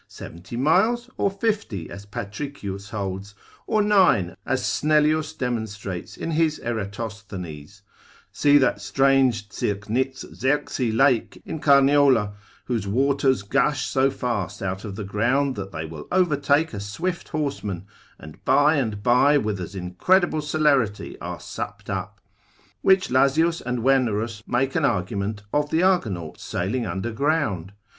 70 0.07 0.57
miles, 0.57 1.11
or 1.15 1.29
50 1.29 1.87
as 1.91 2.07
Patricius 2.07 2.89
holds, 2.89 3.35
or 3.67 3.83
9 3.83 4.35
as 4.47 4.63
Snellius 4.65 5.31
demonstrates 5.37 6.17
in 6.17 6.31
his 6.31 6.57
Eratosthenes: 6.63 7.83
see 8.31 8.57
that 8.57 8.81
strange 8.81 9.47
Cirknickzerksey 9.49 10.91
lake 10.91 11.39
in 11.45 11.59
Carniola, 11.59 12.33
whose 12.65 12.87
waters 12.87 13.43
gush 13.43 13.85
so 13.85 14.09
fast 14.09 14.63
out 14.63 14.83
of 14.83 14.95
the 14.95 15.03
ground, 15.03 15.55
that 15.55 15.71
they 15.71 15.85
will 15.85 16.07
overtake 16.11 16.73
a 16.73 16.79
swift 16.79 17.29
horseman, 17.29 17.85
and 18.17 18.43
by 18.43 18.77
and 18.77 19.03
by 19.03 19.37
with 19.37 19.59
as 19.61 19.75
incredible 19.75 20.41
celerity 20.41 21.15
are 21.21 21.39
supped 21.39 21.91
up: 21.91 22.19
which 22.81 23.11
Lazius 23.11 23.61
and 23.63 23.83
Wernerus 23.83 24.41
make 24.47 24.73
an 24.73 24.83
argument 24.83 25.43
of 25.53 25.69
the 25.69 25.83
Argonauts 25.83 26.43
sailing 26.43 26.87
under 26.87 27.11
ground. 27.11 27.73